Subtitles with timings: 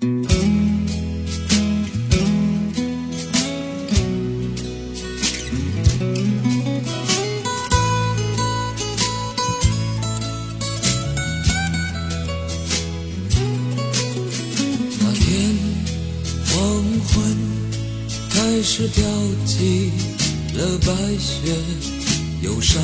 [0.00, 0.06] 那
[15.14, 15.30] 天
[16.46, 16.56] 黄
[17.06, 17.36] 昏
[18.30, 19.04] 开始飘
[19.46, 19.92] 起
[20.54, 21.54] 了白雪，
[22.42, 22.82] 忧伤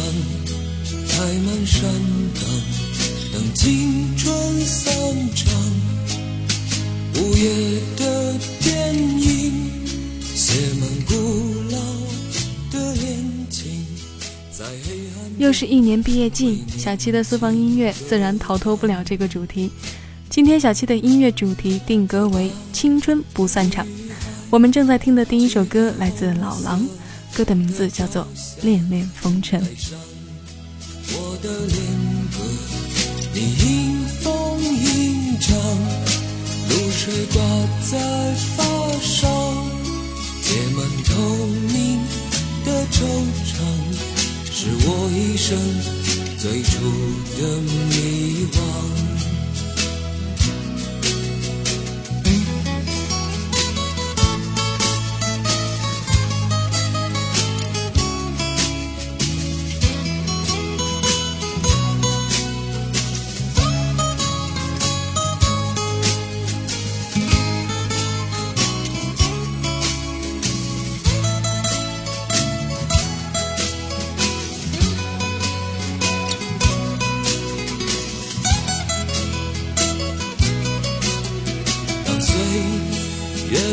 [1.09, 1.83] 开满山
[2.35, 2.45] 岗，
[3.33, 4.95] 等青春散
[5.35, 5.98] 场。
[7.21, 9.53] 午夜的电影
[10.23, 11.15] 写满古
[11.69, 11.77] 老
[12.71, 13.17] 的恋
[13.51, 13.85] 情，
[14.53, 15.33] 在黑暗。
[15.37, 19.69] 又是一年毕业季，小七的私房音乐自然逃脱不了这个主题。
[20.31, 23.85] 今天小七的音乐主题定格为“青春不散场”。
[24.49, 26.87] 我们正在听的第一首歌来自老狼，
[27.35, 28.29] 歌的名字叫做
[28.65, 29.61] 《恋恋风尘》。
[31.15, 31.77] 我的恋
[32.31, 32.39] 歌，
[33.35, 35.57] 你迎风吟唱，
[37.11, 37.41] 水挂
[37.91, 37.99] 在
[38.55, 38.63] 发
[39.01, 39.27] 梢，
[40.43, 41.13] 结满透
[41.73, 42.05] 明
[42.67, 42.97] 的惆
[43.47, 43.57] 怅，
[44.53, 45.57] 是我一生
[46.37, 46.71] 最初
[47.41, 47.41] 的
[47.89, 49.18] 迷惘。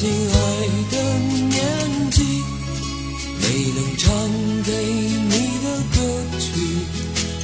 [0.00, 0.12] 亲爱
[0.90, 0.96] 的
[1.50, 1.60] 年
[2.10, 2.22] 纪，
[3.38, 3.44] 没
[3.74, 4.08] 能唱
[4.64, 5.98] 给你的歌
[6.38, 6.48] 曲，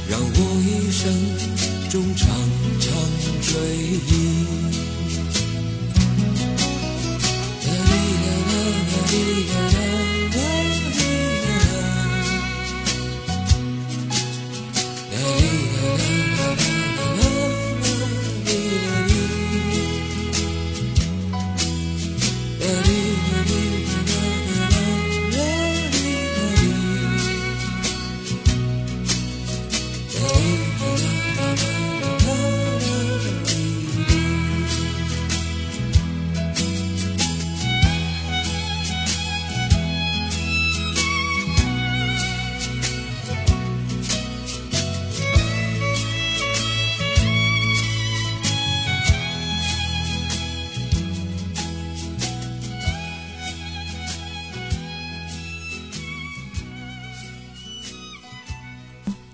[0.09, 0.35] 让我
[0.65, 0.99] 一生
[1.91, 2.27] 中常
[2.79, 2.89] 常
[3.43, 3.53] 追
[4.07, 4.76] 忆。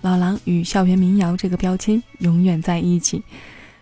[0.03, 3.23] 老狼与校园民谣这个标签永远在一起。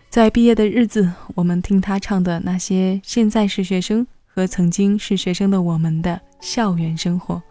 [0.08, 7.42] 在毕业的日子，我们听他唱的那些现在是学生和曾经是学生的我们的校园生活。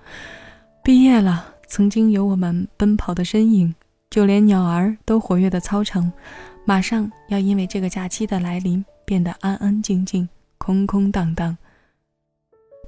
[0.86, 3.76] 毕业了，曾经有我们奔跑的身影，
[4.10, 6.10] 就连鸟儿都活跃的操场，
[6.64, 11.58] 马上要因为这个假期的来临变得安安静静、空空荡荡。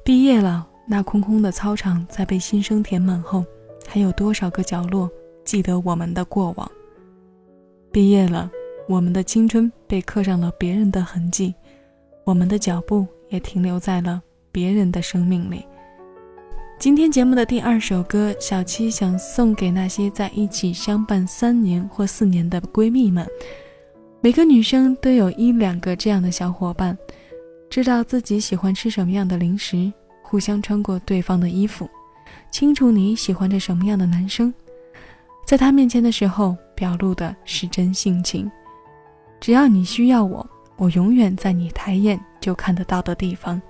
[0.06, 3.44] 毕业了，那空空的操场在被新生填满后，
[3.86, 5.12] 还有多少个角落
[5.44, 6.70] 记得我们的过往？
[7.92, 8.50] 毕业了，
[8.88, 11.54] 我们的青春被刻上了别人的痕迹，
[12.24, 14.22] 我们的脚步也停留在了
[14.52, 15.66] 别人的生命里。
[16.80, 23.28] 今天节目的第二首歌，小七想送给那些在一起相伴三年或四年的闺蜜们。
[24.22, 26.98] 每个女生都有一两个这样的小伙伴，
[27.70, 29.92] 知道自己喜欢吃什么样的零食，
[30.24, 31.88] 互相穿过对方的衣服，
[32.50, 34.54] 清楚你喜欢着什么样的男生，
[35.54, 38.52] 在他面前的时候表露的是真性情。
[39.40, 40.44] 只要你需要我，
[40.78, 43.62] 我永远在你抬眼就看得到的地方。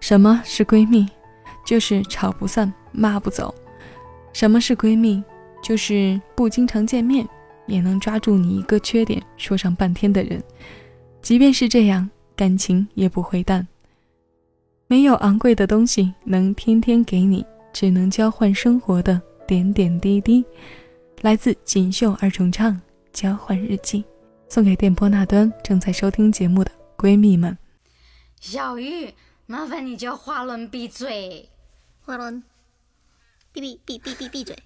[0.00, 1.06] 什么是闺蜜？
[1.66, 3.54] 就是吵不散，骂不走。
[4.32, 5.22] 什么是闺蜜？
[5.62, 7.28] 就是不经常见面，
[7.66, 10.42] 也能抓住你一个缺点说上半天的人。
[11.20, 13.68] 即便是这样，感情也不会淡。
[14.86, 20.42] 没有昂贵的东西能天天给你，只能交换生活的点点滴滴。
[21.22, 22.72] 来自锦绣二重唱
[23.12, 24.02] 《交换日记》，
[24.48, 27.56] 送给电波那端正在收听节目的闺蜜们。
[28.38, 29.12] 小玉，
[29.46, 31.48] 麻烦你叫花轮闭嘴。
[32.00, 32.42] 华伦，
[33.50, 34.56] 闭闭闭闭闭闭嘴。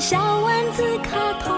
[0.00, 1.54] 小丸子卡通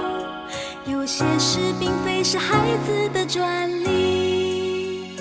[0.86, 2.56] 有些事并非是孩
[2.86, 5.16] 子的专利。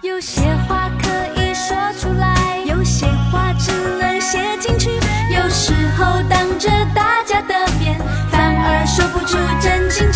[0.00, 1.08] 有些话可
[1.40, 4.88] 以说出来有些话只能写进去
[5.30, 8.00] 有时候当着大家的面
[8.30, 10.10] 反而说不出真情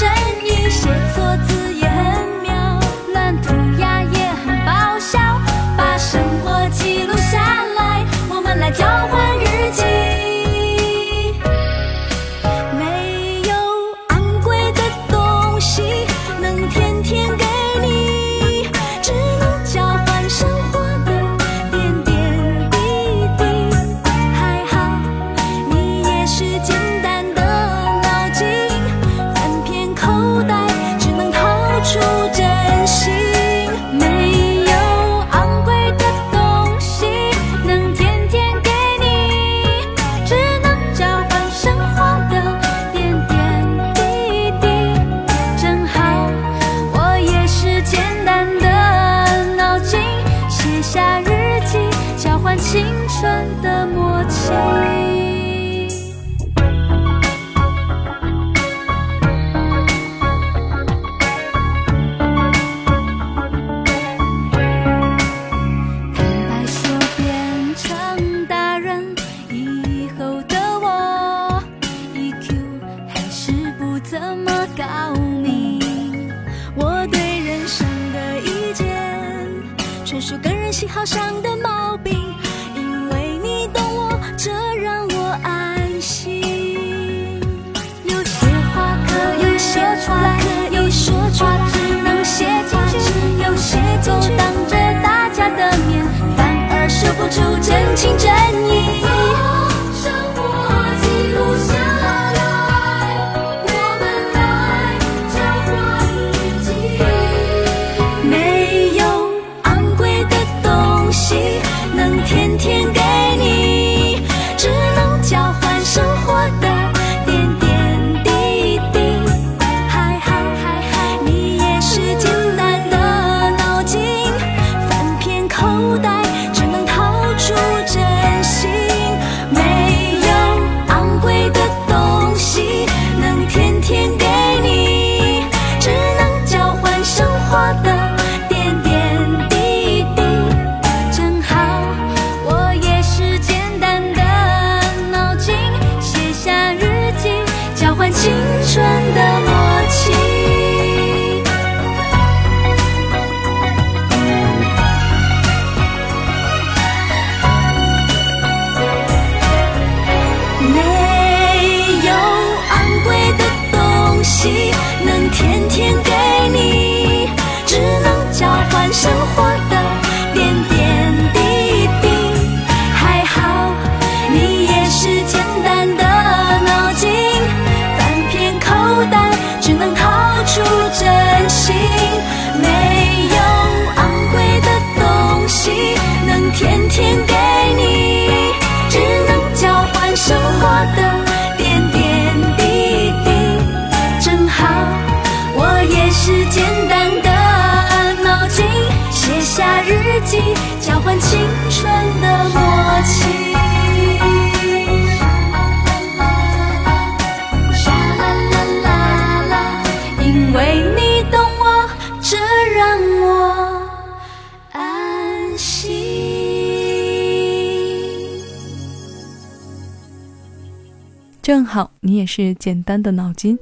[221.48, 223.58] 正好你也是简单的脑筋，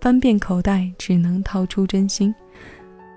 [0.00, 2.34] 翻遍口袋只能掏出真心。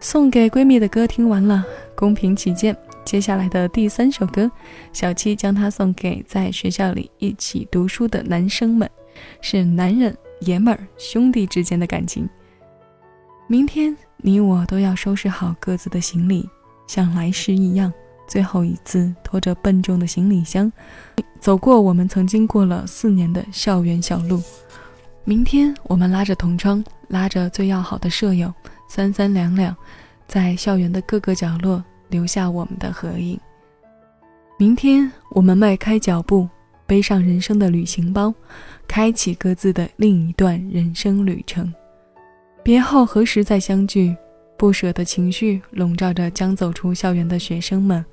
[0.02, 1.64] 送给闺蜜的歌听完了，
[1.96, 2.76] 公平起见。
[3.06, 4.52] 接下来的第三首歌，
[4.92, 8.92] 小七将它送给在学校里一起读书的男生们，
[9.40, 12.30] 是男人、爷们儿、兄弟之间的感情。
[13.48, 16.46] 明天你我都要收拾好各自的行李，
[16.88, 17.90] 像来时一样，
[18.30, 20.72] 最后一次拖着笨重的行李箱，
[21.42, 24.42] 走过我们曾经过了四年的校园小路。
[25.26, 28.54] 明天我们拉着同窗，拉着最要好的舍友，
[28.88, 29.76] 三三两两，
[30.28, 31.84] 在校园的各个角落。
[32.12, 33.40] 留下我们的合影。
[34.58, 36.50] 明天我们迈开脚步，
[36.88, 38.34] 背上人生的旅行包，
[38.88, 41.72] 开启各自的另一段人生旅程。
[42.64, 44.18] 别后何时再相聚？
[44.60, 48.06] 不舍的情绪笼罩着将走出校园的学生们。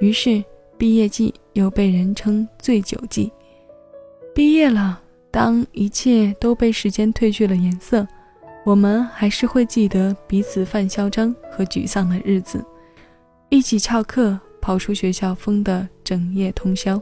[0.00, 0.42] 于是，
[0.76, 3.30] 毕业季又被人称醉酒季。
[4.34, 8.04] 毕业了，当一切都被时间褪去了颜色，
[8.64, 12.64] 我们还是会记得彼此犯嚣张和沮丧的日子。
[13.48, 17.00] 一起翘课，跑出学校疯的整夜通宵。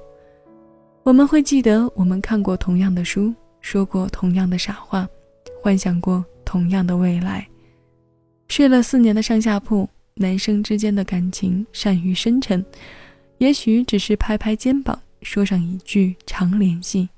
[1.02, 5.08] 我们会记得，我们看过同样的书，说过同样的傻话，
[5.62, 7.48] 幻想过同样的未来。
[8.48, 12.64] 睡了四年的上下铺，男生之间的感情善于深沉，
[13.38, 17.08] 也许只是拍拍肩膀，说上一句常联系。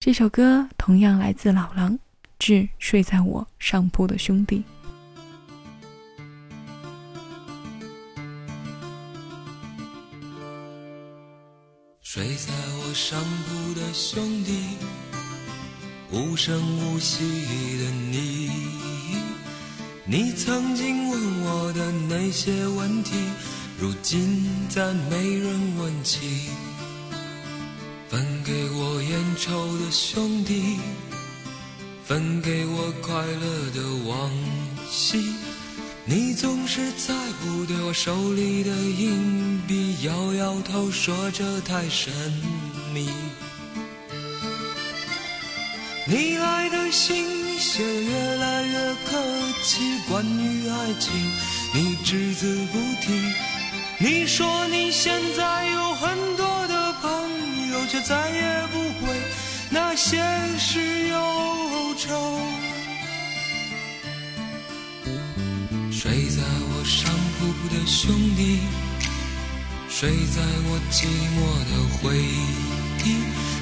[0.00, 1.98] 这首歌同样来自老狼，
[2.38, 4.64] 致睡在我上铺的兄弟。
[12.00, 14.62] 睡在我上铺的兄弟，
[16.10, 17.22] 无声无息
[17.78, 18.48] 的你，
[20.10, 23.12] 你曾经问我的那些问题，
[23.78, 26.48] 如今再没人问起。
[28.08, 30.78] 分给我烟抽的兄弟，
[32.06, 34.30] 分给我快乐的往
[34.90, 35.34] 昔。
[36.06, 37.12] 你总是猜
[37.42, 42.10] 不对我手里的硬币，摇摇头说这太神
[42.94, 43.10] 秘。
[46.06, 49.20] 你来的信写越来越客
[49.64, 51.12] 气，关于爱情
[51.74, 53.12] 你只字不提。
[53.98, 57.10] 你说你现在有很多的朋
[57.72, 59.12] 友，却再也不会
[59.70, 60.22] 那些
[60.56, 62.38] 事忧愁。
[65.90, 68.60] 睡在我上铺的兄弟，
[69.88, 71.38] 睡在我寂寞
[71.68, 72.78] 的回忆。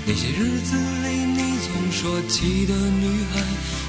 [0.08, 3.42] 那些日子里，你总说起的女孩，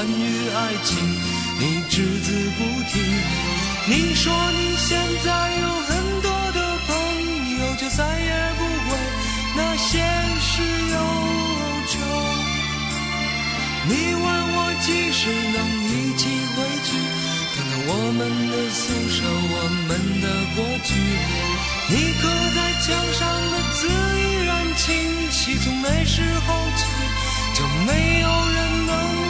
[0.00, 0.96] 关于爱情，
[1.60, 2.98] 你只字不提。
[3.86, 5.28] 你说你现在
[5.60, 6.96] 有很多的朋
[7.58, 8.96] 友，就再也不为
[9.58, 9.98] 那些
[10.40, 10.96] 事忧
[11.86, 11.92] 愁。
[13.90, 14.24] 你问
[14.56, 16.24] 我几时能一起
[16.56, 16.96] 回去，
[17.54, 19.54] 看看我们的宿舍，我
[19.86, 19.90] 们
[20.22, 20.26] 的
[20.56, 20.88] 过去。
[21.90, 22.24] 你刻
[22.56, 23.20] 在墙上
[23.52, 24.88] 的字依然清
[25.30, 26.86] 晰，从那时候起
[27.52, 29.29] 就没有人能。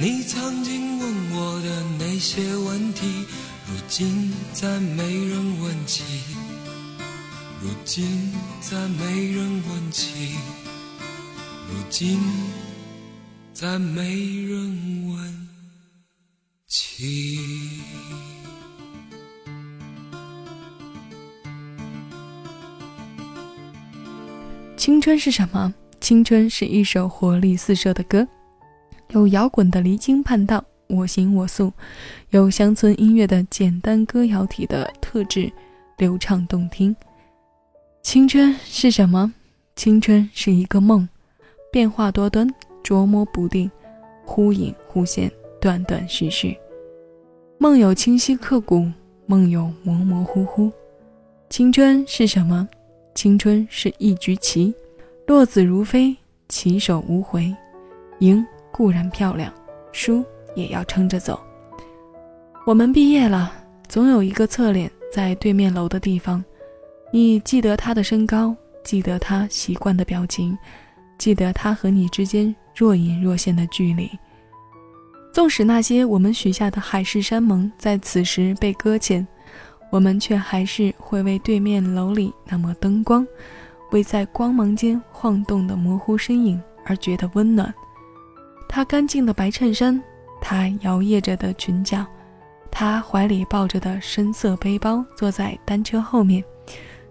[0.00, 3.26] 你曾经问我的那些问题，
[3.66, 6.04] 如今再没人问起。
[7.60, 10.36] 如今再没人问起。
[11.68, 12.20] 如今
[13.52, 14.04] 再没
[14.44, 15.48] 人问
[16.68, 17.80] 起。
[24.76, 25.74] 青春是什么？
[26.00, 28.28] 青春是一首活力四射的歌。
[29.10, 31.72] 有摇滚的离经叛道，我行我素，
[32.30, 35.50] 有乡村音乐的简单歌谣体的特质，
[35.96, 36.94] 流畅动听。
[38.02, 39.32] 青春是什么？
[39.76, 41.08] 青春是一个梦，
[41.72, 42.48] 变化多端，
[42.82, 43.70] 捉摸不定，
[44.24, 46.56] 忽隐忽现，断断续续。
[47.58, 48.90] 梦有清晰刻骨，
[49.26, 50.70] 梦有模模糊糊。
[51.48, 52.68] 青春是什么？
[53.14, 54.74] 青春是一局棋，
[55.26, 56.14] 落子如飞，
[56.48, 57.54] 棋手无回。
[58.20, 58.44] 赢
[58.78, 59.52] 固然漂亮，
[59.90, 61.40] 输也要撑着走。
[62.64, 63.52] 我们毕业了，
[63.88, 66.44] 总有一个侧脸在对面楼的地方。
[67.12, 68.54] 你记得他的身高，
[68.84, 70.56] 记得他习惯的表情，
[71.18, 74.08] 记得他和你之间若隐若现的距离。
[75.32, 79.26] 纵使那些我们许下的海誓山盟在此时被搁浅。
[79.90, 83.26] 我们却还是会为对面楼里那抹灯光，
[83.90, 87.74] 为在光芒间晃动的模糊身影而觉得温暖。
[88.78, 90.00] 他干净的白衬衫，
[90.40, 92.06] 他摇曳着的裙角，
[92.70, 96.44] 他怀里抱着的深色背包，坐在单车后面，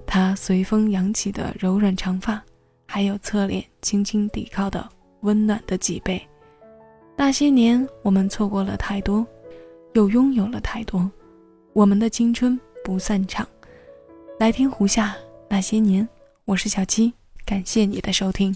[0.06, 2.42] 他随风扬起的柔软长发，
[2.86, 4.88] 还有侧脸轻轻抵靠的
[5.24, 6.26] 温暖的脊背。
[7.18, 9.28] 那些年，我们错过了太多，
[9.92, 11.12] 又拥有了太多。
[11.74, 12.58] 我们的青春。
[12.82, 13.46] 不散场，
[14.40, 15.14] 来听胡夏
[15.50, 16.08] 那些年。
[16.46, 17.14] 我是小七，
[17.46, 18.56] 感谢你的收听。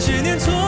[0.00, 0.67] 些年错。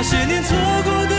[0.00, 1.17] 那些年错过的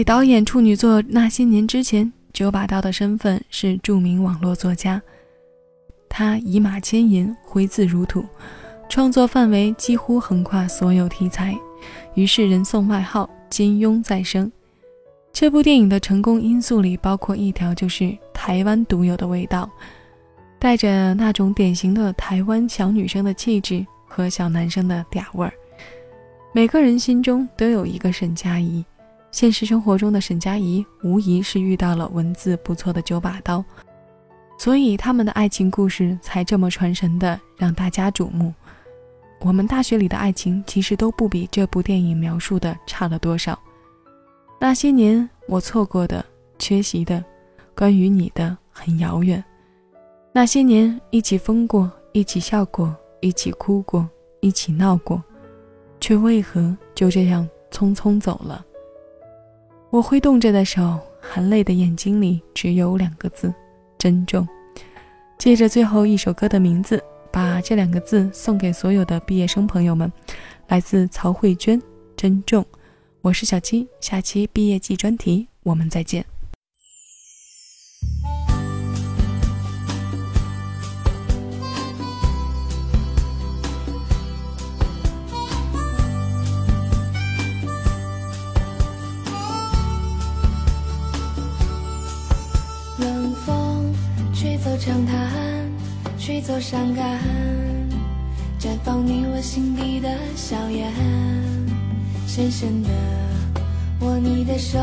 [0.00, 5.02] 给导演处女作《那些年》之前，九把刀的身份是著名网络作家。
[6.08, 8.24] 他以马千言，挥字如土，
[8.88, 11.54] 创作范围几乎横跨所有题材，
[12.14, 14.50] 于是人送外号“金庸再生”。
[15.34, 19.70] 这部电影的成功因素里，包括一条就是台湾独有的味道，
[20.58, 25.52] 带着那种典型的台湾小女生的气质和小男生的嗲味儿。
[26.54, 28.82] 每个人心中都有一个沈佳宜。
[29.30, 33.64] 现实生活中的沈佳宜无疑是遇到了文字不错的九把刀，
[34.58, 38.52] 所以他们的爱情故事才这么传神的让大家瞩目。
[39.40, 43.58] 我们大学里的爱情其实都不比这部电影描述的差了多少。
[44.60, 46.22] 那些年我错过的、
[46.58, 47.24] 缺席的，
[47.74, 49.42] 关于你的很遥远。
[50.34, 54.06] 那些年一起疯过，一起笑过，一起哭过，
[54.40, 55.22] 一起闹过，
[56.00, 58.62] 却为何就这样匆匆走了？
[59.90, 63.52] 我挥动着的手，含泪的眼睛里只有两个字：
[63.98, 64.46] 珍重。
[65.36, 70.10] 借着最后一首歌的名字，把这两个字送给所有的毕业生朋友们。
[70.68, 71.76] 来自曹慧娟，
[72.16, 72.62] 《珍重》。
[73.20, 76.24] 我是小七，下期毕业季专题我们再见。
[96.50, 97.20] 多伤感，
[98.58, 100.92] 绽放你我心底的笑颜。
[102.26, 102.88] 深深的
[104.00, 104.76] 握你的手，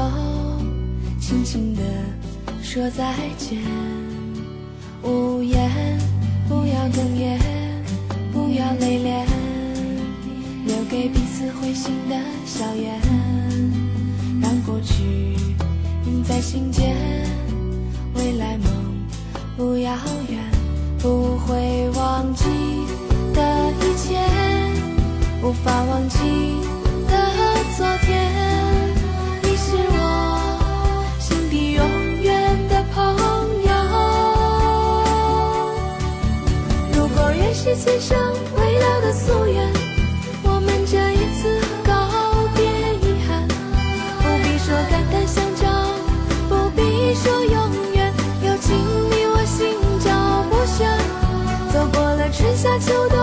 [1.20, 1.82] 轻轻的
[2.64, 3.60] 说再见。
[5.04, 5.70] 无言，
[6.48, 7.38] 不要哽咽，
[8.32, 9.26] 不要泪涟，
[10.66, 12.98] 留给彼此会心的笑颜，
[14.42, 15.04] 让过去
[16.06, 16.96] 印在心间。
[18.16, 18.72] 未来梦
[19.58, 19.94] 不遥
[20.30, 20.47] 远，
[21.00, 22.44] 不会忘记
[23.34, 24.18] 的一切，
[25.44, 26.18] 无法忘记
[27.08, 27.14] 的
[27.78, 28.32] 昨天。
[29.44, 30.40] 你是我
[31.20, 31.84] 心底永
[32.22, 33.16] 远的朋
[33.64, 33.72] 友。
[36.94, 38.18] 如果缘是今生
[38.56, 39.72] 未了的夙愿，
[52.38, 53.17] 春夏秋冬，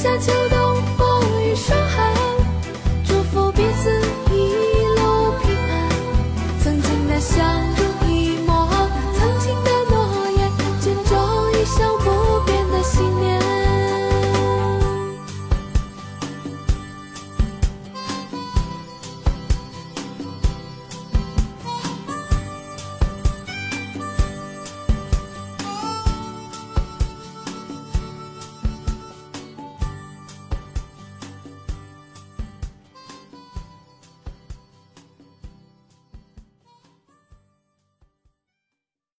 [0.00, 0.37] 夏秋。